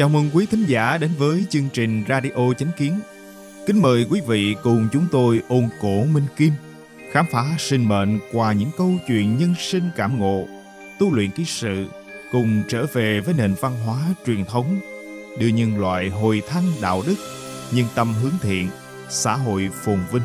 Chào 0.00 0.08
mừng 0.08 0.30
quý 0.32 0.46
thính 0.46 0.64
giả 0.66 0.98
đến 0.98 1.10
với 1.18 1.44
chương 1.50 1.68
trình 1.72 2.04
Radio 2.08 2.52
Chánh 2.58 2.70
Kiến. 2.76 3.00
Kính 3.66 3.82
mời 3.82 4.06
quý 4.10 4.20
vị 4.26 4.56
cùng 4.62 4.88
chúng 4.92 5.06
tôi 5.12 5.42
ôn 5.48 5.68
cổ 5.80 6.04
Minh 6.04 6.24
Kim, 6.36 6.52
khám 7.12 7.26
phá 7.32 7.44
sinh 7.58 7.88
mệnh 7.88 8.18
qua 8.32 8.52
những 8.52 8.70
câu 8.78 8.92
chuyện 9.08 9.38
nhân 9.38 9.54
sinh 9.58 9.90
cảm 9.96 10.18
ngộ, 10.18 10.48
tu 10.98 11.14
luyện 11.14 11.30
ký 11.30 11.44
sự, 11.44 11.86
cùng 12.32 12.62
trở 12.68 12.86
về 12.92 13.20
với 13.20 13.34
nền 13.38 13.54
văn 13.60 13.72
hóa 13.86 13.98
truyền 14.26 14.44
thống, 14.44 14.80
đưa 15.38 15.48
nhân 15.48 15.80
loại 15.80 16.08
hồi 16.08 16.42
thăng 16.48 16.64
đạo 16.82 17.02
đức, 17.06 17.16
nhân 17.72 17.86
tâm 17.94 18.14
hướng 18.22 18.38
thiện, 18.42 18.68
xã 19.08 19.34
hội 19.34 19.70
phồn 19.84 19.98
vinh. 20.12 20.22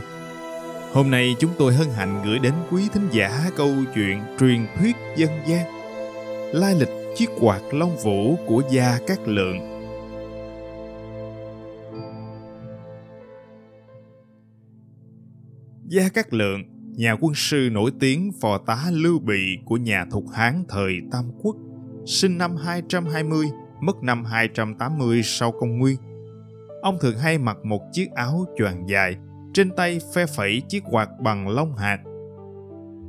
Hôm 0.93 1.11
nay 1.11 1.35
chúng 1.39 1.51
tôi 1.57 1.73
hân 1.73 1.87
hạnh 1.95 2.21
gửi 2.25 2.39
đến 2.39 2.53
quý 2.71 2.83
thính 2.93 3.09
giả 3.11 3.49
câu 3.55 3.73
chuyện 3.95 4.21
truyền 4.39 4.67
thuyết 4.79 4.95
dân 5.17 5.29
gian, 5.47 5.65
lai 6.53 6.75
lịch 6.79 7.04
chiếc 7.15 7.29
quạt 7.41 7.61
long 7.71 7.97
vũ 8.03 8.35
của 8.47 8.61
Gia 8.71 8.99
các 9.07 9.27
Lượng. 9.27 9.57
Gia 15.87 16.09
các 16.13 16.33
Lượng, 16.33 16.63
nhà 16.97 17.15
quân 17.21 17.33
sư 17.35 17.69
nổi 17.71 17.91
tiếng 17.99 18.31
phò 18.41 18.57
tá 18.57 18.85
Lưu 18.91 19.19
Bị 19.19 19.57
của 19.65 19.77
nhà 19.77 20.05
Thục 20.11 20.23
Hán 20.33 20.63
thời 20.69 20.93
Tam 21.11 21.25
Quốc, 21.41 21.55
sinh 22.05 22.37
năm 22.37 22.55
220, 22.55 23.45
mất 23.81 24.03
năm 24.03 24.23
280 24.25 25.21
sau 25.23 25.51
công 25.51 25.79
nguyên. 25.79 25.97
Ông 26.81 26.97
thường 27.01 27.17
hay 27.17 27.37
mặc 27.37 27.57
một 27.63 27.81
chiếc 27.91 28.11
áo 28.15 28.45
choàng 28.57 28.89
dài, 28.89 29.15
trên 29.53 29.71
tay 29.71 29.99
phe 30.15 30.25
phẩy 30.25 30.61
chiếc 30.69 30.83
quạt 30.91 31.09
bằng 31.23 31.47
lông 31.47 31.75
hạt. 31.75 31.97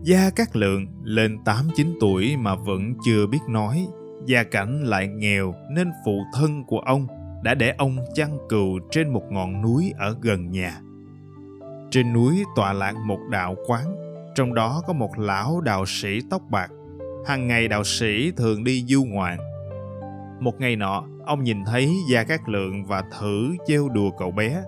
Gia 0.03 0.31
Cát 0.31 0.57
Lượng 0.57 0.87
lên 1.03 1.39
8-9 1.45 1.97
tuổi 2.01 2.37
mà 2.37 2.55
vẫn 2.55 2.95
chưa 3.05 3.27
biết 3.27 3.41
nói, 3.49 3.87
gia 4.27 4.43
cảnh 4.43 4.85
lại 4.85 5.09
nghèo 5.09 5.55
nên 5.71 5.93
phụ 6.05 6.25
thân 6.35 6.65
của 6.65 6.79
ông 6.79 7.07
đã 7.43 7.55
để 7.55 7.75
ông 7.79 7.97
chăn 8.15 8.39
cừu 8.49 8.79
trên 8.91 9.09
một 9.09 9.23
ngọn 9.31 9.63
núi 9.63 9.93
ở 9.99 10.17
gần 10.21 10.51
nhà. 10.51 10.81
Trên 11.91 12.13
núi 12.13 12.45
tọa 12.57 12.73
lạc 12.73 12.95
một 13.07 13.19
đạo 13.31 13.55
quán, 13.67 13.97
trong 14.35 14.55
đó 14.55 14.83
có 14.87 14.93
một 14.93 15.19
lão 15.19 15.61
đạo 15.61 15.85
sĩ 15.87 16.21
tóc 16.31 16.43
bạc. 16.51 16.69
Hàng 17.27 17.47
ngày 17.49 17.69
đạo 17.69 17.85
sĩ 17.85 18.31
thường 18.37 18.65
đi 18.65 18.85
du 18.89 19.05
ngoạn. 19.05 19.39
Một 20.41 20.61
ngày 20.61 20.77
nọ, 20.77 21.05
ông 21.27 21.45
nhìn 21.45 21.65
thấy 21.65 21.91
Gia 22.11 22.25
Cát 22.25 22.49
Lượng 22.49 22.85
và 22.85 23.03
thử 23.21 23.57
trêu 23.67 23.89
đùa 23.89 24.11
cậu 24.11 24.31
bé. 24.31 24.63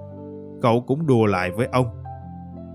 Cậu 0.62 0.80
cũng 0.86 1.06
đùa 1.06 1.26
lại 1.26 1.50
với 1.50 1.68
ông. 1.72 1.86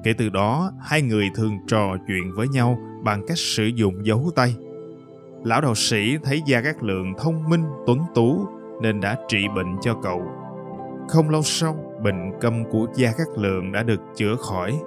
Kể 0.04 0.14
từ 0.17 0.30
đó, 0.30 0.72
hai 0.81 1.02
người 1.02 1.30
thường 1.36 1.58
trò 1.67 1.98
chuyện 2.08 2.31
với 2.36 2.48
nhau 2.48 2.80
bằng 3.04 3.23
cách 3.28 3.38
sử 3.38 3.66
dụng 3.66 4.06
dấu 4.06 4.31
tay– 4.36 4.56
Lão 5.44 5.61
đạo 5.61 5.75
sĩ 5.75 6.17
thấy 6.23 6.41
Gia 6.45 6.61
Cát 6.61 6.83
Lượng 6.83 7.13
thông 7.17 7.49
minh, 7.49 7.63
tuấn 7.88 7.99
tú 8.16 8.47
nên 8.81 9.02
đã 9.02 9.17
trị 9.27 9.47
bệnh 9.55 9.77
cho 9.81 9.94
cậu. 10.03 10.22
Không 11.09 11.30
lâu 11.30 11.41
sau, 11.41 11.75
bệnh 12.03 12.31
câm 12.41 12.63
của 12.72 12.88
Gia 12.95 13.11
Cát 13.11 13.27
Lượng 13.38 13.71
đã 13.71 13.83
được 13.83 14.02
chữa 14.16 14.36
khỏi. 14.36 14.80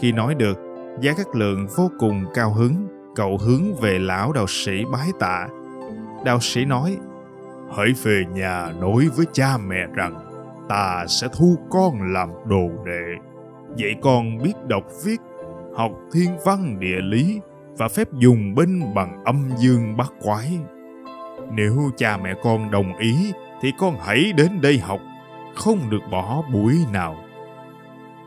Khi 0.00 0.12
nói 0.12 0.34
được, 0.34 0.58
Gia 1.00 1.12
Cát 1.12 1.26
Lượng 1.34 1.66
vô 1.76 1.90
cùng 1.98 2.24
cao 2.34 2.52
hứng, 2.52 2.86
cậu 3.14 3.38
hướng 3.38 3.74
về 3.80 3.98
lão 3.98 4.32
đạo 4.32 4.46
sĩ 4.48 4.84
bái 4.92 5.08
tạ. 5.20 5.48
Đạo 6.24 6.38
sĩ 6.40 6.64
nói, 6.64 6.96
Hãy 7.76 7.88
về 8.02 8.24
nhà 8.34 8.72
nói 8.80 9.08
với 9.16 9.26
cha 9.32 9.58
mẹ 9.66 9.86
rằng 9.94 10.14
ta 10.68 11.04
sẽ 11.08 11.28
thu 11.38 11.56
con 11.70 12.12
làm 12.12 12.28
đồ 12.44 12.68
đệ. 12.86 13.04
Vậy 13.78 13.94
con 14.02 14.38
biết 14.38 14.52
đọc 14.68 14.84
viết, 15.04 15.20
học 15.74 15.92
thiên 16.12 16.30
văn 16.44 16.80
địa 16.80 17.00
lý 17.02 17.40
và 17.78 17.88
phép 17.88 18.08
dùng 18.18 18.54
binh 18.54 18.94
bằng 18.94 19.24
âm 19.24 19.50
dương 19.58 19.96
bát 19.96 20.12
quái. 20.22 20.58
Nếu 21.52 21.90
cha 21.96 22.16
mẹ 22.16 22.34
con 22.42 22.70
đồng 22.70 22.96
ý 22.96 23.32
thì 23.62 23.72
con 23.78 23.96
hãy 24.00 24.32
đến 24.36 24.60
đây 24.60 24.78
học, 24.78 25.00
không 25.54 25.90
được 25.90 26.02
bỏ 26.10 26.42
buổi 26.52 26.74
nào. 26.92 27.16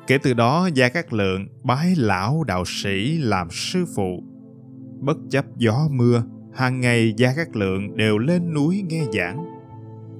Kể 0.07 0.17
từ 0.23 0.33
đó 0.33 0.69
Gia 0.73 0.89
Cát 0.89 1.13
Lượng 1.13 1.47
bái 1.63 1.93
lão 1.97 2.43
đạo 2.43 2.63
sĩ 2.65 3.17
làm 3.17 3.47
sư 3.51 3.85
phụ. 3.95 4.23
Bất 4.99 5.17
chấp 5.29 5.45
gió 5.57 5.87
mưa, 5.91 6.23
hàng 6.53 6.81
ngày 6.81 7.13
Gia 7.17 7.33
Cát 7.37 7.55
Lượng 7.55 7.97
đều 7.97 8.17
lên 8.17 8.53
núi 8.53 8.83
nghe 8.89 9.03
giảng. 9.13 9.45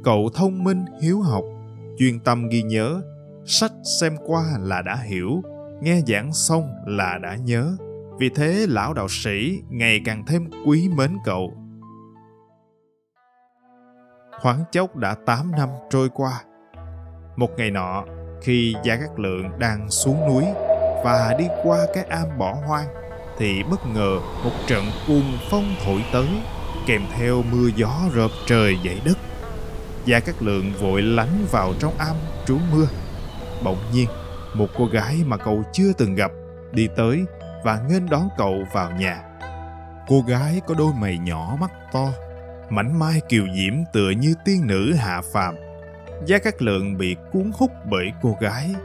Cậu 0.04 0.30
thông 0.34 0.64
minh, 0.64 0.86
hiếu 1.02 1.22
học, 1.22 1.44
chuyên 1.98 2.20
tâm 2.20 2.50
ghi 2.50 2.62
nhớ, 2.62 3.02
sách 3.46 3.72
xem 4.00 4.14
qua 4.26 4.44
là 4.60 4.82
đã 4.82 4.96
hiểu, 4.96 5.42
nghe 5.82 6.02
giảng 6.08 6.34
xong 6.34 6.64
là 6.86 7.20
đã 7.24 7.36
nhớ 7.36 7.78
vì 8.18 8.30
thế 8.30 8.66
lão 8.70 8.94
đạo 8.94 9.08
sĩ 9.10 9.62
ngày 9.70 10.02
càng 10.06 10.26
thêm 10.26 10.50
quý 10.66 10.90
mến 10.96 11.18
cậu. 11.26 11.54
Thoáng 14.42 14.64
chốc 14.72 14.96
đã 14.96 15.16
8 15.26 15.52
năm 15.52 15.70
trôi 15.90 16.10
qua. 16.10 16.44
Một 17.36 17.50
ngày 17.58 17.72
nọ, 17.72 18.04
khi 18.42 18.76
Gia 18.84 18.96
Cát 18.96 19.20
Lượng 19.20 19.60
đang 19.60 19.90
xuống 19.90 20.20
núi 20.28 20.44
và 21.04 21.36
đi 21.40 21.46
qua 21.64 21.80
cái 21.94 22.04
am 22.04 22.38
bỏ 22.38 22.58
hoang, 22.68 22.88
thì 23.38 23.64
bất 23.72 23.80
ngờ 23.94 24.20
một 24.44 24.52
trận 24.68 24.86
cuồng 25.08 25.38
phong 25.52 25.76
thổi 25.86 26.06
tới, 26.14 26.28
kèm 26.88 27.02
theo 27.18 27.44
mưa 27.52 27.70
gió 27.76 27.94
rợp 28.14 28.32
trời 28.46 28.78
dậy 28.84 29.02
đất. 29.06 29.18
Gia 30.06 30.20
Cát 30.20 30.36
Lượng 30.42 30.74
vội 30.82 31.02
lánh 31.02 31.46
vào 31.52 31.74
trong 31.80 31.94
am 31.98 32.16
trú 32.46 32.58
mưa. 32.72 32.88
Bỗng 33.64 33.80
nhiên, 33.94 34.08
một 34.54 34.68
cô 34.78 34.86
gái 34.86 35.16
mà 35.26 35.38
cậu 35.38 35.64
chưa 35.74 35.94
từng 35.98 36.16
gặp 36.16 36.32
đi 36.72 36.88
tới 36.98 37.26
và 37.66 37.82
nghênh 37.90 38.10
đón 38.10 38.30
cậu 38.38 38.64
vào 38.74 38.92
nhà. 38.92 39.24
Cô 40.08 40.22
gái 40.28 40.62
có 40.68 40.76
đôi 40.78 40.94
mày 40.94 41.18
nhỏ 41.18 41.58
mắt 41.60 41.72
to, 41.92 42.08
mảnh 42.70 43.00
mai 43.00 43.22
kiều 43.30 43.46
diễm 43.56 43.74
tựa 43.94 44.10
như 44.10 44.34
tiên 44.46 44.68
nữ 44.68 44.94
hạ 44.94 45.22
phàm. 45.34 45.56
Gia 46.26 46.38
Cát 46.38 46.62
Lượng 46.62 46.98
bị 46.98 47.16
cuốn 47.32 47.52
hút 47.54 47.72
bởi 47.92 48.12
cô 48.22 48.38
gái. 48.42 48.76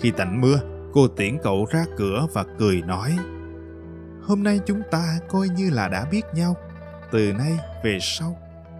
Khi 0.00 0.10
tạnh 0.10 0.40
mưa, 0.40 0.60
cô 0.92 1.08
tiễn 1.08 1.38
cậu 1.42 1.66
ra 1.70 1.84
cửa 1.96 2.26
và 2.32 2.44
cười 2.58 2.82
nói 2.82 3.16
Hôm 4.22 4.42
nay 4.42 4.60
chúng 4.66 4.82
ta 4.90 5.18
coi 5.28 5.48
như 5.48 5.70
là 5.70 5.88
đã 5.88 6.04
biết 6.10 6.22
nhau. 6.34 6.56
Từ 7.12 7.32
nay 7.32 7.52
về 7.84 7.98
sau, 8.00 8.38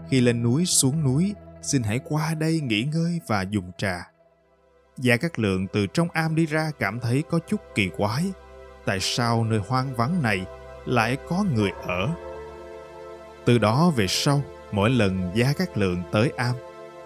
khi 0.09 0.21
lên 0.21 0.43
núi 0.43 0.65
xuống 0.65 1.03
núi, 1.03 1.35
xin 1.61 1.83
hãy 1.83 1.99
qua 2.09 2.33
đây 2.33 2.61
nghỉ 2.61 2.83
ngơi 2.93 3.19
và 3.27 3.41
dùng 3.41 3.71
trà. 3.77 4.11
Gia 4.97 5.17
Cát 5.17 5.39
Lượng 5.39 5.67
từ 5.67 5.87
trong 5.87 6.07
am 6.13 6.35
đi 6.35 6.45
ra 6.45 6.71
cảm 6.79 6.99
thấy 6.99 7.23
có 7.29 7.39
chút 7.47 7.61
kỳ 7.75 7.89
quái 7.97 8.23
tại 8.89 8.99
sao 8.99 9.43
nơi 9.43 9.59
hoang 9.67 9.95
vắng 9.95 10.23
này 10.23 10.45
lại 10.85 11.17
có 11.29 11.45
người 11.55 11.71
ở. 11.87 12.09
Từ 13.45 13.57
đó 13.57 13.91
về 13.95 14.07
sau, 14.07 14.41
mỗi 14.71 14.89
lần 14.89 15.31
Gia 15.35 15.53
Cát 15.53 15.77
Lượng 15.77 16.03
tới 16.11 16.31
am, 16.37 16.55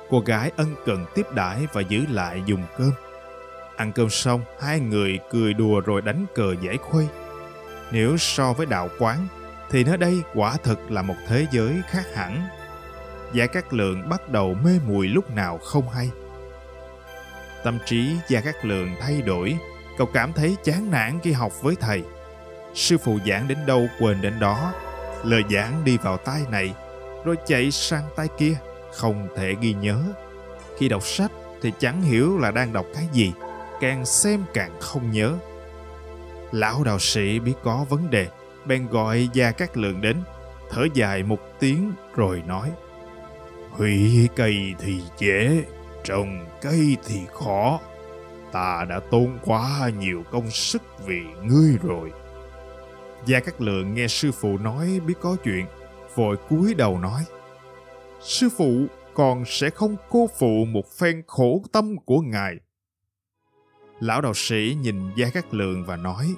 cô 0.09 0.19
gái 0.19 0.51
ân 0.57 0.75
cần 0.85 1.05
tiếp 1.15 1.25
đãi 1.35 1.67
và 1.73 1.81
giữ 1.81 2.05
lại 2.09 2.43
dùng 2.45 2.63
cơm. 2.77 2.91
Ăn 3.75 3.91
cơm 3.91 4.09
xong, 4.09 4.41
hai 4.59 4.79
người 4.79 5.19
cười 5.31 5.53
đùa 5.53 5.79
rồi 5.79 6.01
đánh 6.01 6.25
cờ 6.35 6.55
giải 6.61 6.77
khuây. 6.77 7.07
Nếu 7.91 8.17
so 8.17 8.53
với 8.53 8.65
đạo 8.65 8.89
quán, 8.99 9.27
thì 9.69 9.83
nơi 9.83 9.97
đây 9.97 10.21
quả 10.33 10.57
thực 10.63 10.91
là 10.91 11.01
một 11.01 11.15
thế 11.27 11.47
giới 11.51 11.81
khác 11.89 12.15
hẳn. 12.15 12.47
Gia 13.33 13.47
Cát 13.47 13.73
Lượng 13.73 14.09
bắt 14.09 14.29
đầu 14.29 14.53
mê 14.53 14.79
mùi 14.87 15.07
lúc 15.07 15.35
nào 15.35 15.57
không 15.57 15.89
hay. 15.89 16.09
Tâm 17.63 17.79
trí 17.85 18.15
Gia 18.27 18.41
Cát 18.41 18.65
Lượng 18.65 18.89
thay 19.01 19.21
đổi 19.21 19.57
cậu 19.97 20.07
cảm 20.13 20.33
thấy 20.33 20.57
chán 20.63 20.91
nản 20.91 21.19
khi 21.23 21.31
học 21.31 21.61
với 21.61 21.75
thầy. 21.79 22.03
Sư 22.73 22.97
phụ 22.97 23.19
giảng 23.27 23.47
đến 23.47 23.57
đâu 23.65 23.87
quên 23.99 24.21
đến 24.21 24.39
đó. 24.39 24.73
Lời 25.23 25.43
giảng 25.51 25.85
đi 25.85 25.97
vào 25.97 26.17
tai 26.17 26.41
này, 26.51 26.73
rồi 27.25 27.35
chạy 27.45 27.71
sang 27.71 28.03
tai 28.15 28.27
kia, 28.37 28.57
không 28.93 29.27
thể 29.35 29.55
ghi 29.61 29.73
nhớ. 29.73 30.03
Khi 30.77 30.89
đọc 30.89 31.03
sách 31.03 31.31
thì 31.61 31.71
chẳng 31.79 32.01
hiểu 32.01 32.37
là 32.37 32.51
đang 32.51 32.73
đọc 32.73 32.85
cái 32.93 33.07
gì, 33.13 33.33
càng 33.81 34.05
xem 34.05 34.43
càng 34.53 34.71
không 34.79 35.11
nhớ. 35.11 35.33
Lão 36.51 36.83
đạo 36.83 36.99
sĩ 36.99 37.39
biết 37.39 37.53
có 37.63 37.85
vấn 37.89 38.09
đề, 38.09 38.27
bèn 38.65 38.87
gọi 38.87 39.29
Gia 39.33 39.51
các 39.51 39.77
Lượng 39.77 40.01
đến, 40.01 40.17
thở 40.69 40.87
dài 40.93 41.23
một 41.23 41.39
tiếng 41.59 41.91
rồi 42.15 42.43
nói 42.47 42.71
Hủy 43.71 44.29
cây 44.35 44.73
thì 44.79 45.01
dễ, 45.17 45.63
trồng 46.03 46.45
cây 46.61 46.97
thì 47.05 47.21
khó 47.33 47.79
ta 48.53 48.85
đã 48.89 48.99
tốn 49.11 49.39
quá 49.45 49.89
nhiều 49.99 50.23
công 50.31 50.51
sức 50.51 50.81
vì 51.05 51.21
ngươi 51.43 51.77
rồi. 51.83 52.11
Gia 53.25 53.39
Cát 53.39 53.61
Lượng 53.61 53.93
nghe 53.93 54.07
sư 54.07 54.31
phụ 54.31 54.57
nói 54.57 54.99
biết 55.07 55.13
có 55.21 55.35
chuyện, 55.43 55.65
vội 56.15 56.37
cúi 56.49 56.73
đầu 56.73 56.99
nói. 56.99 57.25
Sư 58.21 58.49
phụ, 58.57 58.85
còn 59.13 59.43
sẽ 59.45 59.69
không 59.69 59.95
cô 60.09 60.29
phụ 60.39 60.65
một 60.65 60.91
phen 60.99 61.23
khổ 61.27 61.61
tâm 61.71 61.95
của 62.05 62.19
ngài. 62.19 62.55
Lão 63.99 64.21
đạo 64.21 64.33
sĩ 64.33 64.77
nhìn 64.81 65.11
Gia 65.15 65.29
Cát 65.29 65.53
Lượng 65.53 65.85
và 65.85 65.95
nói, 65.95 66.35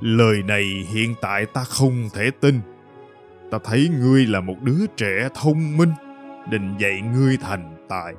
Lời 0.00 0.42
này 0.42 0.86
hiện 0.92 1.14
tại 1.20 1.46
ta 1.46 1.64
không 1.64 2.08
thể 2.14 2.30
tin. 2.40 2.60
Ta 3.50 3.58
thấy 3.64 3.88
ngươi 4.00 4.26
là 4.26 4.40
một 4.40 4.56
đứa 4.62 4.86
trẻ 4.96 5.28
thông 5.34 5.76
minh, 5.76 5.92
định 6.50 6.74
dạy 6.78 7.00
ngươi 7.00 7.36
thành 7.36 7.86
tài, 7.88 8.14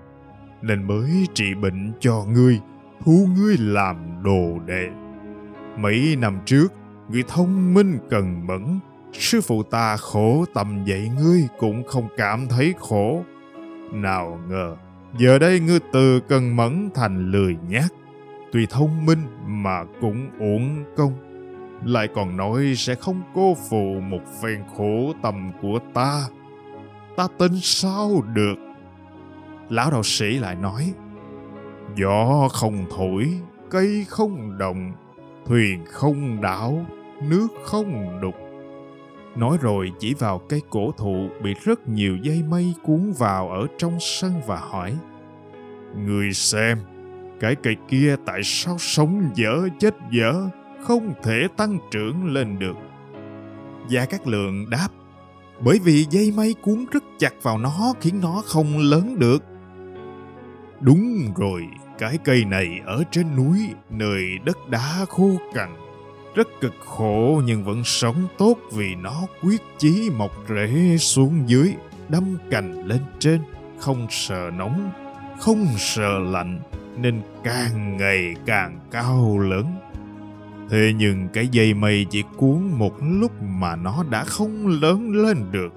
nên 0.62 0.88
mới 0.88 1.28
trị 1.34 1.54
bệnh 1.54 1.92
cho 2.00 2.25
ngươi 2.30 2.60
thu 3.06 3.28
ngươi 3.38 3.57
làm 3.60 4.24
đồ 4.24 4.60
đệ. 4.66 4.88
Mấy 5.78 6.18
năm 6.19 6.40
trước, 6.46 6.74
người 7.10 7.24
thông 7.28 7.74
minh 7.74 7.98
cần 8.10 8.48
mẫn, 8.48 8.80
sư 9.13 9.42
phụ 9.42 9.63
ta 9.63 9.98
khổ 9.98 10.46
tầm 10.54 10.84
dạy 10.86 11.12
ngươi 11.19 11.48
cũng 11.60 11.84
không 11.88 12.07
cảm 12.18 12.48
thấy 12.48 12.74
khổ. 12.80 13.24
Nào 13.92 14.40
ngờ, 14.50 14.75
giờ 15.18 15.40
đây 15.40 15.60
ngươi 15.60 15.80
từ 15.94 16.19
cần 16.19 16.56
mẫn 16.56 16.90
thành 16.96 17.31
lười 17.31 17.57
nhát. 17.69 17.92
Tuy 18.51 18.66
thông 18.69 19.06
minh 19.06 19.19
mà 19.46 19.84
cũng 20.01 20.30
uổng 20.40 20.84
công. 20.98 21.13
Lại 21.86 22.07
còn 22.16 22.38
nói 22.38 22.74
sẽ 22.78 22.96
không 22.96 23.22
cô 23.34 23.57
phụ 23.69 24.00
một 24.00 24.22
phen 24.44 24.63
khổ 24.78 25.13
tâm 25.24 25.51
của 25.62 25.80
ta. 25.94 26.22
Ta 27.18 27.28
tin 27.38 27.51
sao 27.62 28.24
được? 28.34 28.56
Lão 29.69 29.92
đạo 29.92 30.04
sĩ 30.04 30.40
lại 30.40 30.56
nói, 30.56 30.94
Gió 31.95 32.47
không 32.51 32.86
thổi, 32.97 33.30
cây 33.69 34.06
không 34.09 34.57
động, 34.57 34.91
thuyền 35.45 35.86
không 35.86 36.41
đảo, 36.41 36.86
nước 37.24 37.47
không 37.63 38.21
đục. 38.21 38.36
Nói 39.36 39.57
rồi 39.62 39.91
chỉ 40.00 40.13
vào 40.13 40.39
cây 40.39 40.62
cổ 40.69 40.91
thụ 40.97 41.30
bị 41.44 41.53
rất 41.63 41.89
nhiều 41.89 42.18
dây 42.18 42.44
mây 42.50 42.74
cuốn 42.83 43.13
vào 43.18 43.50
ở 43.50 43.68
trong 43.77 43.97
sân 44.00 44.33
và 44.47 44.57
hỏi. 44.57 44.97
Người 46.06 46.33
xem, 46.33 46.77
cái 47.39 47.56
cây 47.56 47.75
kia 47.88 48.15
tại 48.25 48.41
sao 48.44 48.77
sống 48.80 49.30
dở 49.36 49.68
chết 49.80 49.95
dở, 50.12 50.33
không 50.83 51.13
thể 51.24 51.47
tăng 51.57 51.80
trưởng 51.91 52.33
lên 52.33 52.59
được. 52.59 52.75
Gia 53.89 54.06
Cát 54.06 54.27
Lượng 54.27 54.69
đáp, 54.69 54.88
bởi 55.59 55.80
vì 55.83 56.06
dây 56.09 56.33
mây 56.38 56.56
cuốn 56.62 56.86
rất 56.91 57.03
chặt 57.19 57.33
vào 57.41 57.57
nó 57.57 57.94
khiến 58.01 58.19
nó 58.21 58.41
không 58.45 58.77
lớn 58.77 59.15
được. 59.19 59.44
Đúng 60.81 61.33
rồi, 61.35 61.67
cái 61.97 62.17
cây 62.23 62.45
này 62.45 62.79
ở 62.85 63.03
trên 63.11 63.35
núi, 63.35 63.57
nơi 63.89 64.23
đất 64.45 64.69
đá 64.69 65.05
khô 65.09 65.31
cằn. 65.53 65.69
Rất 66.35 66.47
cực 66.61 66.73
khổ 66.85 67.41
nhưng 67.45 67.63
vẫn 67.63 67.83
sống 67.83 68.27
tốt 68.37 68.55
vì 68.73 68.95
nó 68.95 69.21
quyết 69.43 69.61
chí 69.77 70.09
mọc 70.17 70.31
rễ 70.49 70.97
xuống 70.97 71.43
dưới, 71.49 71.73
đâm 72.09 72.37
cành 72.51 72.87
lên 72.87 73.01
trên, 73.19 73.41
không 73.79 74.07
sợ 74.09 74.51
nóng, 74.57 74.91
không 75.39 75.65
sợ 75.77 76.19
lạnh, 76.19 76.59
nên 76.97 77.21
càng 77.43 77.97
ngày 77.97 78.35
càng 78.45 78.79
cao 78.91 79.39
lớn. 79.39 79.65
Thế 80.69 80.93
nhưng 80.97 81.27
cái 81.33 81.47
dây 81.47 81.73
mây 81.73 82.05
chỉ 82.09 82.23
cuốn 82.37 82.71
một 82.77 82.93
lúc 83.01 83.31
mà 83.41 83.75
nó 83.75 84.03
đã 84.09 84.23
không 84.23 84.67
lớn 84.67 85.11
lên 85.11 85.37
được. 85.51 85.73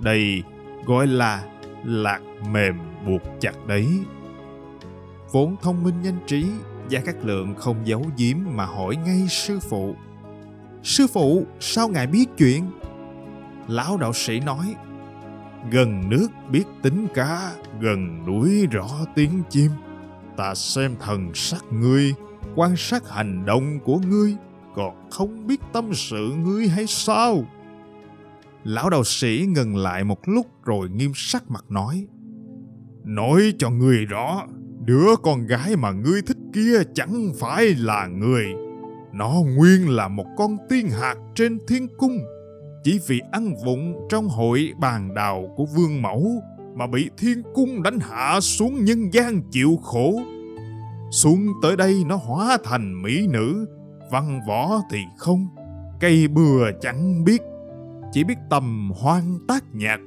Đây 0.00 0.42
gọi 0.86 1.06
là 1.06 1.44
lạc 1.84 2.20
mềm 2.52 2.74
buộc 3.06 3.22
chặt 3.40 3.66
đấy 3.66 3.86
vốn 5.32 5.56
thông 5.62 5.82
minh 5.82 6.02
nhanh 6.02 6.18
trí 6.26 6.46
gia 6.88 7.00
cát 7.00 7.24
lượng 7.24 7.54
không 7.54 7.76
giấu 7.84 8.04
giếm 8.16 8.36
mà 8.54 8.64
hỏi 8.64 8.96
ngay 8.96 9.26
sư 9.28 9.58
phụ. 9.60 9.94
Sư 10.82 11.06
phụ, 11.06 11.46
sao 11.60 11.88
ngài 11.88 12.06
biết 12.06 12.24
chuyện? 12.38 12.70
Lão 13.68 13.96
đạo 13.96 14.12
sĩ 14.12 14.40
nói, 14.40 14.74
gần 15.70 16.10
nước 16.10 16.28
biết 16.50 16.64
tính 16.82 17.06
cá, 17.14 17.52
gần 17.80 18.26
núi 18.26 18.66
rõ 18.70 18.88
tiếng 19.14 19.42
chim. 19.50 19.70
Ta 20.36 20.54
xem 20.54 20.96
thần 21.00 21.30
sắc 21.34 21.64
ngươi, 21.70 22.14
quan 22.54 22.76
sát 22.76 23.08
hành 23.08 23.46
động 23.46 23.78
của 23.84 23.98
ngươi, 23.98 24.36
còn 24.74 25.08
không 25.10 25.46
biết 25.46 25.60
tâm 25.72 25.90
sự 25.94 26.34
ngươi 26.44 26.68
hay 26.68 26.86
sao? 26.86 27.44
Lão 28.64 28.90
đạo 28.90 29.04
sĩ 29.04 29.46
ngừng 29.48 29.76
lại 29.76 30.04
một 30.04 30.28
lúc 30.28 30.46
rồi 30.64 30.88
nghiêm 30.88 31.12
sắc 31.14 31.50
mặt 31.50 31.64
nói 31.68 32.06
nói 33.08 33.54
cho 33.58 33.70
người 33.70 34.04
rõ 34.04 34.46
Đứa 34.88 35.16
con 35.22 35.46
gái 35.46 35.76
mà 35.76 35.90
ngươi 35.90 36.22
thích 36.22 36.36
kia 36.52 36.82
chẳng 36.94 37.32
phải 37.40 37.74
là 37.78 38.06
người. 38.06 38.46
Nó 39.12 39.32
nguyên 39.56 39.88
là 39.88 40.08
một 40.08 40.26
con 40.36 40.56
tiên 40.68 40.88
hạt 40.88 41.14
trên 41.34 41.58
thiên 41.68 41.88
cung. 41.98 42.18
Chỉ 42.84 43.00
vì 43.06 43.20
ăn 43.32 43.54
vụng 43.64 44.06
trong 44.08 44.28
hội 44.28 44.72
bàn 44.80 45.14
đào 45.14 45.54
của 45.56 45.64
vương 45.76 46.02
mẫu 46.02 46.42
mà 46.74 46.86
bị 46.86 47.10
thiên 47.18 47.42
cung 47.54 47.82
đánh 47.82 47.98
hạ 48.00 48.40
xuống 48.40 48.84
nhân 48.84 49.12
gian 49.12 49.42
chịu 49.50 49.78
khổ. 49.82 50.20
Xuống 51.10 51.46
tới 51.62 51.76
đây 51.76 52.02
nó 52.06 52.16
hóa 52.16 52.58
thành 52.64 53.02
mỹ 53.02 53.26
nữ, 53.26 53.66
văn 54.10 54.40
võ 54.48 54.80
thì 54.90 54.98
không, 55.16 55.48
cây 56.00 56.28
bừa 56.28 56.70
chẳng 56.80 57.24
biết, 57.24 57.42
chỉ 58.12 58.24
biết 58.24 58.38
tầm 58.50 58.90
hoang 59.00 59.38
tác 59.48 59.64
nhạc. 59.72 60.00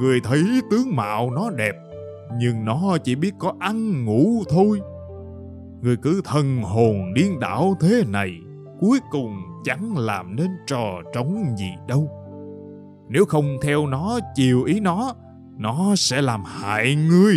Người 0.00 0.20
thấy 0.24 0.44
tướng 0.70 0.96
mạo 0.96 1.30
nó 1.30 1.50
đẹp, 1.50 1.74
nhưng 2.38 2.64
nó 2.64 2.98
chỉ 3.04 3.14
biết 3.14 3.32
có 3.38 3.52
ăn 3.58 4.04
ngủ 4.04 4.42
thôi. 4.48 4.80
Người 5.82 5.96
cứ 5.96 6.20
thần 6.24 6.62
hồn 6.62 7.14
điên 7.14 7.40
đảo 7.40 7.74
thế 7.80 8.02
này, 8.08 8.30
cuối 8.80 8.98
cùng 9.10 9.36
chẳng 9.64 9.96
làm 9.96 10.36
nên 10.36 10.50
trò 10.66 11.02
trống 11.14 11.44
gì 11.58 11.70
đâu. 11.88 12.10
Nếu 13.08 13.24
không 13.24 13.56
theo 13.62 13.86
nó 13.86 14.18
chiều 14.34 14.64
ý 14.64 14.80
nó, 14.80 15.14
nó 15.56 15.94
sẽ 15.96 16.22
làm 16.22 16.42
hại 16.44 16.94
ngươi. 16.94 17.36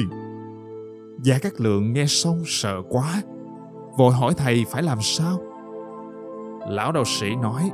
Gia 1.24 1.40
Cát 1.40 1.62
Lượng 1.62 1.94
nghe 1.94 2.06
xong 2.06 2.44
sợ 2.46 2.82
quá, 2.90 3.22
vội 3.98 4.14
hỏi 4.14 4.34
thầy 4.38 4.66
phải 4.72 4.84
làm 4.84 4.98
sao. 5.02 5.40
Lão 6.70 6.92
đạo 6.92 7.06
sĩ 7.06 7.36
nói, 7.36 7.72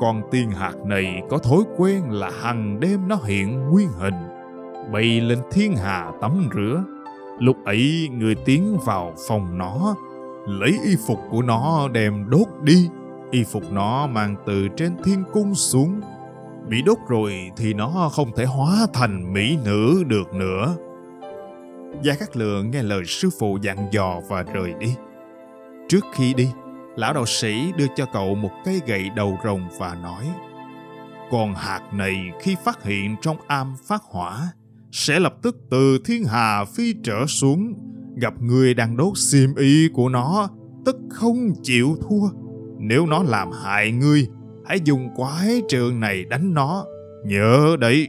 con 0.00 0.22
tiên 0.30 0.50
hạt 0.50 0.74
này 0.86 1.22
có 1.30 1.38
thói 1.38 1.60
quen 1.76 2.10
là 2.10 2.30
hằng 2.42 2.80
đêm 2.80 3.08
nó 3.08 3.16
hiện 3.24 3.70
nguyên 3.70 3.88
hình 3.88 4.31
bay 4.92 5.20
lên 5.20 5.38
thiên 5.52 5.76
hà 5.76 6.12
tắm 6.20 6.48
rửa. 6.54 6.84
Lúc 7.38 7.56
ấy 7.64 8.08
người 8.12 8.34
tiến 8.34 8.78
vào 8.84 9.14
phòng 9.28 9.58
nó, 9.58 9.94
lấy 10.46 10.78
y 10.84 10.96
phục 11.06 11.18
của 11.30 11.42
nó 11.42 11.88
đem 11.88 12.30
đốt 12.30 12.46
đi. 12.62 12.88
Y 13.30 13.44
phục 13.44 13.72
nó 13.72 14.06
mang 14.06 14.36
từ 14.46 14.68
trên 14.76 14.92
thiên 15.04 15.24
cung 15.32 15.54
xuống. 15.54 16.00
Bị 16.68 16.82
đốt 16.82 16.98
rồi 17.08 17.50
thì 17.56 17.74
nó 17.74 18.10
không 18.12 18.32
thể 18.36 18.44
hóa 18.44 18.86
thành 18.92 19.32
mỹ 19.32 19.58
nữ 19.64 20.04
được 20.06 20.34
nữa. 20.34 20.76
Gia 22.02 22.14
Cát 22.14 22.36
Lượng 22.36 22.70
nghe 22.70 22.82
lời 22.82 23.04
sư 23.04 23.28
phụ 23.38 23.58
dặn 23.62 23.88
dò 23.90 24.20
và 24.28 24.42
rời 24.42 24.74
đi. 24.78 24.94
Trước 25.88 26.04
khi 26.14 26.34
đi, 26.34 26.48
lão 26.96 27.12
đạo 27.12 27.26
sĩ 27.26 27.72
đưa 27.76 27.86
cho 27.96 28.06
cậu 28.12 28.34
một 28.34 28.50
cây 28.64 28.80
gậy 28.86 29.10
đầu 29.16 29.38
rồng 29.44 29.68
và 29.78 29.94
nói 30.02 30.30
Con 31.30 31.54
hạt 31.54 31.80
này 31.92 32.30
khi 32.40 32.56
phát 32.64 32.82
hiện 32.82 33.16
trong 33.20 33.36
am 33.46 33.74
phát 33.88 34.02
hỏa 34.02 34.48
sẽ 34.92 35.20
lập 35.20 35.34
tức 35.42 35.56
từ 35.70 35.98
thiên 36.04 36.24
hà 36.24 36.64
phi 36.64 36.94
trở 37.04 37.26
xuống, 37.26 37.74
gặp 38.16 38.42
người 38.42 38.74
đang 38.74 38.96
đốt 38.96 39.18
xiêm 39.18 39.54
y 39.54 39.88
của 39.88 40.08
nó, 40.08 40.48
tất 40.84 40.96
không 41.10 41.52
chịu 41.62 41.96
thua. 42.00 42.28
Nếu 42.78 43.06
nó 43.06 43.22
làm 43.22 43.50
hại 43.64 43.92
ngươi, 43.92 44.26
hãy 44.66 44.80
dùng 44.84 45.08
quái 45.16 45.62
trường 45.68 46.00
này 46.00 46.24
đánh 46.24 46.54
nó. 46.54 46.84
Nhớ 47.26 47.76
đấy. 47.80 48.08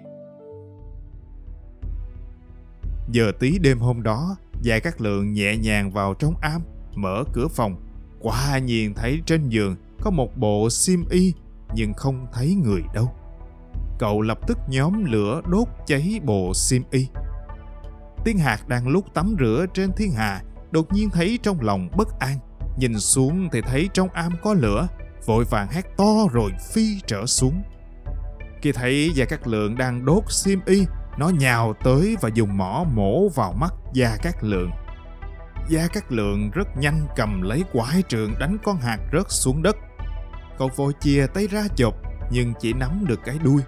Giờ 3.11 3.31
tí 3.39 3.59
đêm 3.59 3.79
hôm 3.79 4.03
đó, 4.03 4.35
Dài 4.61 4.79
Cát 4.79 5.01
Lượng 5.01 5.33
nhẹ 5.33 5.57
nhàng 5.57 5.91
vào 5.91 6.13
trong 6.13 6.33
am, 6.41 6.61
mở 6.95 7.23
cửa 7.33 7.47
phòng. 7.47 7.75
Quả 8.19 8.59
nhiên 8.59 8.93
thấy 8.93 9.21
trên 9.25 9.49
giường 9.49 9.75
có 10.01 10.11
một 10.11 10.37
bộ 10.37 10.69
xiêm 10.69 10.99
y, 11.09 11.33
nhưng 11.75 11.93
không 11.93 12.27
thấy 12.33 12.55
người 12.55 12.81
đâu 12.93 13.13
cậu 14.03 14.21
lập 14.21 14.39
tức 14.47 14.57
nhóm 14.67 15.05
lửa 15.05 15.41
đốt 15.45 15.67
cháy 15.85 16.19
bộ 16.23 16.53
sim 16.53 16.83
y. 16.91 17.07
Tiên 18.25 18.37
hạt 18.37 18.67
đang 18.67 18.87
lúc 18.87 19.13
tắm 19.13 19.35
rửa 19.39 19.65
trên 19.73 19.91
thiên 19.97 20.11
hà, 20.11 20.41
đột 20.71 20.93
nhiên 20.93 21.09
thấy 21.09 21.39
trong 21.43 21.61
lòng 21.61 21.89
bất 21.97 22.19
an. 22.19 22.37
Nhìn 22.77 22.99
xuống 22.99 23.49
thì 23.51 23.61
thấy 23.61 23.89
trong 23.93 24.09
am 24.09 24.31
có 24.43 24.53
lửa, 24.53 24.87
vội 25.25 25.45
vàng 25.49 25.67
hét 25.71 25.81
to 25.97 26.13
rồi 26.31 26.51
phi 26.73 26.99
trở 27.07 27.25
xuống. 27.25 27.63
Khi 28.61 28.71
thấy 28.71 29.11
Gia 29.15 29.25
Cát 29.25 29.47
Lượng 29.47 29.77
đang 29.77 30.05
đốt 30.05 30.23
sim 30.29 30.59
y, 30.65 30.85
nó 31.17 31.29
nhào 31.29 31.73
tới 31.83 32.15
và 32.21 32.29
dùng 32.33 32.57
mỏ 32.57 32.85
mổ 32.93 33.29
vào 33.29 33.53
mắt 33.53 33.73
Gia 33.93 34.17
Cát 34.17 34.43
Lượng. 34.43 34.71
Gia 35.69 35.87
Cát 35.87 36.11
Lượng 36.11 36.51
rất 36.53 36.67
nhanh 36.77 37.07
cầm 37.15 37.41
lấy 37.41 37.63
quái 37.73 38.03
trượng 38.07 38.33
đánh 38.39 38.57
con 38.63 38.77
hạt 38.77 38.97
rớt 39.13 39.25
xuống 39.29 39.63
đất. 39.63 39.75
Cậu 40.57 40.69
vội 40.75 40.93
chia 41.01 41.27
tay 41.33 41.47
ra 41.47 41.67
chộp 41.75 41.93
nhưng 42.31 42.53
chỉ 42.59 42.73
nắm 42.73 43.05
được 43.07 43.19
cái 43.25 43.39
đuôi 43.43 43.61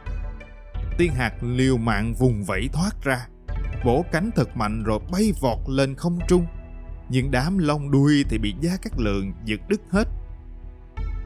tiên 0.98 1.14
hạt 1.14 1.34
liều 1.42 1.78
mạng 1.78 2.14
vùng 2.14 2.44
vẫy 2.44 2.70
thoát 2.74 3.04
ra. 3.04 3.28
Vỗ 3.84 4.06
cánh 4.12 4.30
thật 4.36 4.58
mạnh 4.58 4.84
rồi 4.84 5.00
bay 5.12 5.34
vọt 5.42 5.58
lên 5.68 5.96
không 5.96 6.20
trung. 6.28 6.46
Những 7.10 7.32
đám 7.32 7.58
lông 7.58 7.92
đuôi 7.92 8.26
thì 8.30 8.38
bị 8.38 8.54
giá 8.62 8.78
các 8.82 9.00
lượng 9.00 9.34
giật 9.46 9.60
đứt 9.70 9.82
hết. 9.90 10.08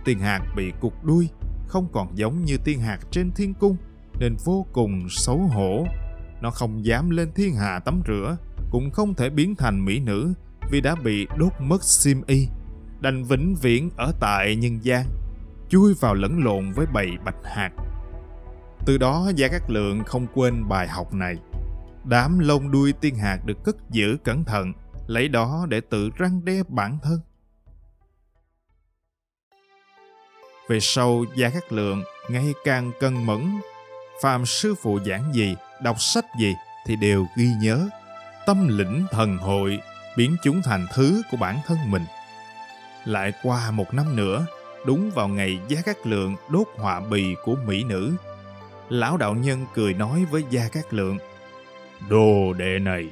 Tiên 0.06 0.20
hạt 0.20 0.42
bị 0.56 0.72
cục 0.80 1.06
đuôi, 1.06 1.30
không 1.68 1.88
còn 1.92 2.18
giống 2.18 2.46
như 2.46 2.58
tiên 2.58 2.80
hạt 2.80 3.00
trên 3.12 3.32
thiên 3.32 3.54
cung, 3.54 3.78
nên 4.20 4.36
vô 4.46 4.66
cùng 4.74 5.10
xấu 5.10 5.38
hổ. 5.38 5.86
Nó 6.42 6.52
không 6.52 6.86
dám 6.86 7.10
lên 7.10 7.32
thiên 7.36 7.56
hạ 7.56 7.80
tắm 7.80 8.02
rửa, 8.08 8.38
cũng 8.72 8.92
không 8.92 9.14
thể 9.14 9.30
biến 9.30 9.56
thành 9.56 9.86
mỹ 9.86 10.00
nữ 10.00 10.34
vì 10.72 10.82
đã 10.82 10.96
bị 10.96 11.28
đốt 11.38 11.52
mất 11.60 11.84
sim 11.84 12.22
y, 12.28 12.48
đành 13.02 13.24
vĩnh 13.24 13.56
viễn 13.62 13.90
ở 13.98 14.14
tại 14.20 14.56
nhân 14.56 14.80
gian, 14.84 15.06
chui 15.70 15.94
vào 16.00 16.14
lẫn 16.14 16.44
lộn 16.44 16.72
với 16.72 16.86
bầy 16.94 17.10
bạch 17.26 17.44
hạt 17.44 17.72
từ 18.86 18.98
đó 18.98 19.32
Gia 19.36 19.48
Cát 19.48 19.62
Lượng 19.68 20.04
không 20.04 20.28
quên 20.34 20.70
bài 20.70 20.88
học 20.88 21.14
này. 21.14 21.36
Đám 22.06 22.40
lông 22.40 22.72
đuôi 22.72 22.94
tiên 22.94 23.16
hạt 23.16 23.40
được 23.46 23.64
cất 23.64 23.76
giữ 23.90 24.18
cẩn 24.24 24.44
thận, 24.44 24.74
lấy 25.08 25.28
đó 25.28 25.66
để 25.70 25.82
tự 25.82 26.10
răng 26.18 26.46
đe 26.46 26.64
bản 26.68 26.98
thân. 27.04 27.20
Về 30.70 30.80
sau, 30.80 31.26
Gia 31.36 31.50
Cát 31.50 31.74
Lượng 31.74 32.04
ngày 32.30 32.54
càng 32.64 32.92
cân 33.00 33.26
mẫn. 33.26 33.60
Phạm 34.22 34.46
sư 34.46 34.76
phụ 34.82 35.00
giảng 35.06 35.34
gì, 35.34 35.56
đọc 35.84 36.02
sách 36.02 36.26
gì 36.40 36.56
thì 36.86 36.96
đều 36.96 37.26
ghi 37.38 37.48
nhớ, 37.62 37.90
tâm 38.46 38.68
lĩnh 38.68 39.06
thần 39.12 39.38
hội 39.38 39.80
biến 40.18 40.36
chúng 40.44 40.62
thành 40.62 40.88
thứ 40.94 41.22
của 41.32 41.38
bản 41.38 41.60
thân 41.68 41.78
mình. 41.88 42.06
Lại 43.06 43.34
qua 43.44 43.72
một 43.72 43.94
năm 43.94 44.16
nữa, 44.16 44.46
đúng 44.86 45.12
vào 45.12 45.28
ngày 45.28 45.60
Gia 45.68 45.82
Cát 45.82 46.08
Lượng 46.08 46.36
đốt 46.50 46.68
họa 46.78 47.00
bì 47.00 47.36
của 47.44 47.56
mỹ 47.66 47.84
nữ, 47.84 48.14
lão 48.89 49.17
đạo 49.17 49.36
nhân 49.36 49.65
cười 49.74 49.93
nói 49.93 50.25
với 50.31 50.43
Gia 50.50 50.67
Cát 50.67 50.93
Lượng, 50.93 51.17
Đồ 52.10 52.53
đệ 52.53 52.79
này, 52.79 53.10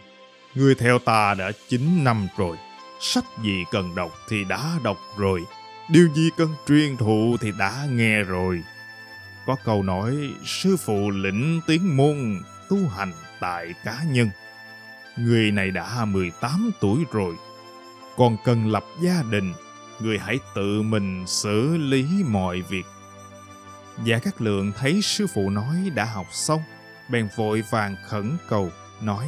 ngươi 0.55 0.75
theo 0.75 0.99
ta 0.99 1.33
đã 1.33 1.51
9 1.67 2.03
năm 2.03 2.27
rồi, 2.37 2.57
sách 3.01 3.25
gì 3.43 3.63
cần 3.71 3.95
đọc 3.95 4.11
thì 4.29 4.43
đã 4.43 4.79
đọc 4.83 4.97
rồi, 5.17 5.43
điều 5.89 6.09
gì 6.13 6.29
cần 6.37 6.49
truyền 6.67 6.97
thụ 6.97 7.37
thì 7.41 7.51
đã 7.59 7.87
nghe 7.91 8.23
rồi. 8.23 8.63
Có 9.45 9.55
câu 9.65 9.83
nói, 9.83 10.15
sư 10.45 10.77
phụ 10.85 11.09
lĩnh 11.09 11.61
tiếng 11.67 11.97
môn, 11.97 12.41
tu 12.69 12.77
hành 12.87 13.11
tại 13.39 13.73
cá 13.83 14.03
nhân. 14.11 14.29
Người 15.17 15.51
này 15.51 15.71
đã 15.71 16.05
18 16.05 16.71
tuổi 16.81 17.05
rồi, 17.11 17.35
còn 18.17 18.37
cần 18.45 18.71
lập 18.71 18.83
gia 19.01 19.23
đình, 19.31 19.53
người 19.99 20.19
hãy 20.19 20.39
tự 20.55 20.81
mình 20.81 21.27
xử 21.27 21.77
lý 21.77 22.05
mọi 22.27 22.61
việc. 22.61 22.85
Dạ 24.03 24.19
các 24.19 24.41
lượng 24.41 24.71
thấy 24.77 25.01
sư 25.01 25.27
phụ 25.27 25.49
nói 25.49 25.91
đã 25.95 26.05
học 26.05 26.27
xong, 26.31 26.61
bèn 27.09 27.27
vội 27.35 27.63
vàng 27.69 27.95
khẩn 28.07 28.37
cầu, 28.49 28.71
nói 29.01 29.27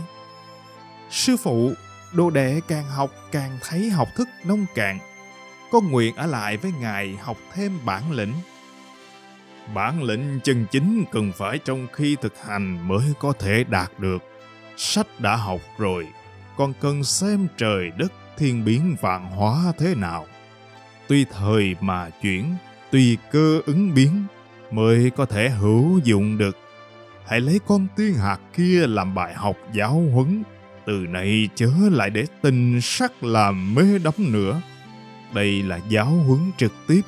Sư 1.10 1.38
phụ, 1.38 1.74
đồ 2.14 2.30
đệ 2.30 2.62
càng 2.68 2.86
học 2.86 3.12
càng 3.32 3.58
thấy 3.62 3.90
học 3.90 4.08
thức 4.16 4.28
nông 4.46 4.66
cạn. 4.76 5.00
Con 5.72 5.92
nguyện 5.92 6.16
ở 6.16 6.26
lại 6.26 6.58
với 6.58 6.72
ngài 6.80 7.16
học 7.16 7.38
thêm 7.54 7.80
bản 7.86 8.12
lĩnh. 8.12 8.34
Bản 9.74 10.04
lĩnh 10.04 10.40
chân 10.44 10.66
chính 10.72 11.04
cần 11.12 11.32
phải 11.38 11.58
trong 11.58 11.88
khi 11.94 12.16
thực 12.22 12.34
hành 12.44 12.88
mới 12.88 13.14
có 13.20 13.34
thể 13.40 13.64
đạt 13.64 13.92
được. 14.00 14.24
Sách 14.78 15.08
đã 15.20 15.36
học 15.36 15.62
rồi, 15.78 16.08
còn 16.58 16.74
cần 16.82 17.04
xem 17.04 17.48
trời 17.58 17.92
đất 17.98 18.12
thiên 18.38 18.66
biến 18.66 18.96
vạn 19.02 19.32
hóa 19.32 19.74
thế 19.78 19.96
nào. 19.96 20.26
Tuy 21.08 21.26
thời 21.26 21.76
mà 21.82 22.10
chuyển, 22.10 22.56
tùy 22.92 23.18
cơ 23.32 23.62
ứng 23.66 23.94
biến 23.94 24.24
mới 24.72 25.10
có 25.10 25.26
thể 25.26 25.50
hữu 25.50 26.00
dụng 26.04 26.38
được. 26.38 26.58
Hãy 27.28 27.40
lấy 27.40 27.60
con 27.68 27.88
tiên 27.96 28.14
hạt 28.14 28.40
kia 28.58 28.88
làm 28.88 29.16
bài 29.16 29.34
học 29.34 29.58
giáo 29.74 30.04
huấn, 30.14 30.44
từ 30.86 30.94
nay 30.94 31.50
chớ 31.56 31.72
lại 31.92 32.10
để 32.10 32.26
tình 32.42 32.82
sắc 32.82 33.24
làm 33.24 33.76
mê 33.76 34.00
đắm 34.04 34.14
nữa. 34.18 34.62
Đây 35.34 35.64
là 35.64 35.80
giáo 35.90 36.06
huấn 36.06 36.40
trực 36.58 36.74
tiếp. 36.88 37.02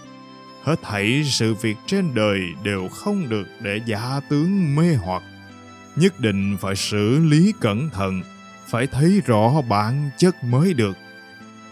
Hết 0.63 0.75
thảy 0.83 1.23
sự 1.25 1.53
việc 1.53 1.77
trên 1.85 2.13
đời 2.13 2.41
đều 2.63 2.87
không 2.87 3.29
được 3.29 3.47
để 3.61 3.79
giả 3.85 4.19
tướng 4.29 4.75
mê 4.75 4.95
hoặc. 4.95 5.23
Nhất 5.95 6.19
định 6.19 6.57
phải 6.61 6.75
xử 6.75 7.19
lý 7.19 7.53
cẩn 7.61 7.89
thận, 7.89 8.21
phải 8.67 8.87
thấy 8.87 9.21
rõ 9.25 9.61
bản 9.69 10.09
chất 10.17 10.43
mới 10.43 10.73
được. 10.73 10.97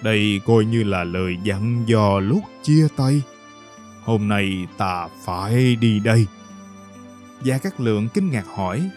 Đây 0.02 0.42
coi 0.46 0.66
như 0.66 0.84
là 0.84 1.04
lời 1.04 1.38
dặn 1.44 1.84
dò 1.88 2.20
lúc 2.20 2.44
chia 2.64 2.88
tay 2.98 3.22
hôm 4.10 4.28
nay 4.28 4.68
ta 4.78 5.08
phải 5.26 5.76
đi 5.76 6.00
đây. 6.00 6.26
Gia 7.44 7.58
Cát 7.58 7.80
Lượng 7.80 8.08
kinh 8.14 8.32
ngạc 8.32 8.46
hỏi, 8.56 8.90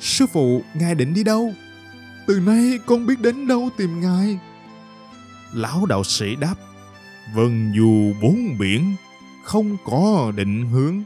Sư 0.00 0.26
phụ, 0.32 0.62
ngài 0.74 0.94
định 0.94 1.14
đi 1.14 1.24
đâu? 1.24 1.52
Từ 2.26 2.40
nay 2.40 2.78
con 2.86 3.06
biết 3.06 3.20
đến 3.20 3.48
đâu 3.48 3.70
tìm 3.76 4.00
ngài. 4.00 4.38
Lão 5.52 5.86
đạo 5.86 6.04
sĩ 6.04 6.36
đáp, 6.36 6.54
Vân 7.34 7.72
dù 7.76 8.12
bốn 8.22 8.58
biển, 8.58 8.94
không 9.44 9.76
có 9.84 10.32
định 10.36 10.68
hướng. 10.68 11.02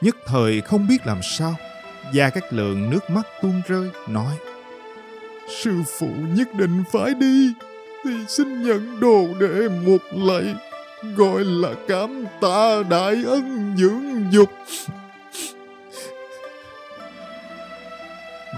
Nhất 0.00 0.16
thời 0.26 0.60
không 0.60 0.88
biết 0.88 1.06
làm 1.06 1.18
sao, 1.22 1.54
Gia 2.12 2.30
Cát 2.30 2.52
Lượng 2.52 2.90
nước 2.90 3.10
mắt 3.10 3.26
tuôn 3.42 3.62
rơi, 3.68 3.90
nói, 4.08 4.36
Sư 5.62 5.82
phụ 5.98 6.08
nhất 6.34 6.54
định 6.54 6.84
phải 6.92 7.14
đi, 7.14 7.52
thì 8.04 8.10
xin 8.28 8.62
nhận 8.62 9.00
đồ 9.00 9.26
đệ 9.40 9.68
một 9.68 10.02
lạy 10.12 10.54
gọi 11.02 11.44
là 11.44 11.74
cảm 11.88 12.24
tạ 12.40 12.82
đại 12.90 13.16
ân 13.26 13.74
dưỡng 13.78 14.32
dục. 14.32 14.50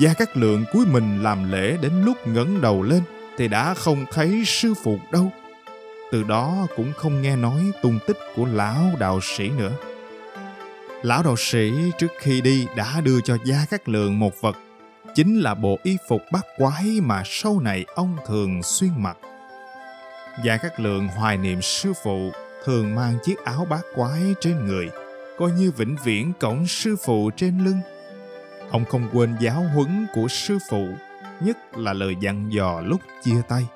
Gia 0.00 0.14
Cát 0.14 0.36
Lượng 0.36 0.64
cuối 0.72 0.86
mình 0.86 1.22
làm 1.22 1.52
lễ 1.52 1.76
đến 1.82 1.92
lúc 2.04 2.26
ngẩng 2.26 2.60
đầu 2.60 2.82
lên 2.82 3.02
thì 3.38 3.48
đã 3.48 3.74
không 3.74 4.04
thấy 4.12 4.42
sư 4.46 4.74
phụ 4.84 4.98
đâu. 5.12 5.32
Từ 6.12 6.22
đó 6.22 6.66
cũng 6.76 6.92
không 6.96 7.22
nghe 7.22 7.36
nói 7.36 7.60
tung 7.82 7.98
tích 8.06 8.18
của 8.36 8.46
lão 8.46 8.84
đạo 8.98 9.20
sĩ 9.22 9.48
nữa. 9.48 9.72
Lão 11.02 11.22
đạo 11.22 11.36
sĩ 11.38 11.72
trước 11.98 12.10
khi 12.20 12.40
đi 12.40 12.66
đã 12.76 13.00
đưa 13.00 13.20
cho 13.20 13.36
Gia 13.44 13.66
Cát 13.70 13.88
Lượng 13.88 14.18
một 14.18 14.40
vật, 14.40 14.56
chính 15.14 15.40
là 15.40 15.54
bộ 15.54 15.78
y 15.82 15.96
phục 16.08 16.22
bát 16.32 16.46
quái 16.56 16.84
mà 17.02 17.22
sau 17.26 17.60
này 17.60 17.84
ông 17.94 18.16
thường 18.26 18.62
xuyên 18.62 18.90
mặc. 18.96 19.16
Gia 20.44 20.56
Cát 20.56 20.80
Lượng 20.80 21.08
hoài 21.08 21.36
niệm 21.36 21.62
sư 21.62 21.92
phụ 22.02 22.30
thường 22.64 22.94
mang 22.94 23.18
chiếc 23.24 23.44
áo 23.44 23.66
bát 23.70 23.82
quái 23.94 24.34
trên 24.40 24.66
người, 24.66 24.90
coi 25.38 25.50
như 25.50 25.70
vĩnh 25.70 25.96
viễn 26.04 26.32
cổng 26.40 26.66
sư 26.66 26.96
phụ 27.04 27.30
trên 27.36 27.64
lưng. 27.64 27.80
Ông 28.70 28.84
không 28.84 29.08
quên 29.12 29.36
giáo 29.40 29.62
huấn 29.74 30.06
của 30.14 30.28
sư 30.28 30.58
phụ, 30.70 30.88
nhất 31.40 31.56
là 31.76 31.92
lời 31.92 32.16
dặn 32.20 32.52
dò 32.52 32.80
lúc 32.80 33.00
chia 33.22 33.42
tay. 33.48 33.66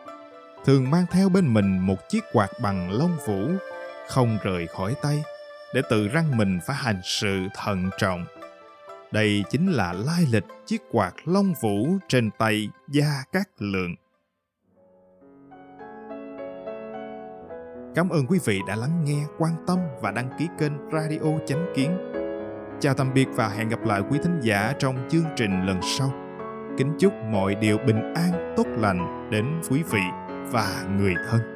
Thường 0.65 0.91
mang 0.91 1.07
theo 1.11 1.29
bên 1.29 1.55
mình 1.55 1.79
một 1.79 2.09
chiếc 2.09 2.25
quạt 2.33 2.51
bằng 2.63 2.91
lông 2.91 3.17
vũ, 3.27 3.51
không 4.09 4.39
rời 4.43 4.67
khỏi 4.67 4.95
tay, 5.03 5.23
để 5.75 5.83
tự 5.91 6.09
răng 6.09 6.37
mình 6.37 6.61
phải 6.67 6.77
hành 6.77 7.01
sự 7.05 7.47
thận 7.55 7.91
trọng. 7.99 8.27
Đây 9.13 9.45
chính 9.51 9.73
là 9.73 9.93
lai 9.93 10.27
lịch 10.31 10.47
chiếc 10.67 10.83
quạt 10.91 11.13
lông 11.25 11.55
vũ 11.61 11.89
trên 12.09 12.31
tay 12.39 12.69
Gia 12.89 13.25
Cát 13.33 13.49
Lượng. 13.59 13.95
Cảm 17.95 18.09
ơn 18.09 18.27
quý 18.27 18.39
vị 18.45 18.61
đã 18.67 18.77
lắng 18.77 19.05
nghe, 19.05 19.25
quan 19.39 19.53
tâm 19.67 19.79
và 20.01 20.11
đăng 20.11 20.31
ký 20.39 20.49
kênh 20.59 20.73
Radio 20.93 21.39
Chánh 21.47 21.73
Kiến. 21.77 21.91
Chào 22.81 22.95
tạm 22.95 23.15
biệt 23.15 23.27
và 23.37 23.49
hẹn 23.49 23.69
gặp 23.69 23.85
lại 23.85 24.03
quý 24.11 24.19
thính 24.23 24.41
giả 24.43 24.73
trong 24.79 25.09
chương 25.11 25.25
trình 25.37 25.67
lần 25.67 25.81
sau. 25.99 26.11
Kính 26.79 26.93
chúc 26.99 27.13
mọi 27.33 27.55
điều 27.55 27.79
bình 27.79 28.15
an, 28.15 28.55
tốt 28.57 28.67
lành 28.79 29.31
đến 29.31 29.45
quý 29.71 29.83
vị 29.83 30.01
và 30.53 30.85
người 30.99 31.15
thân. 31.31 31.54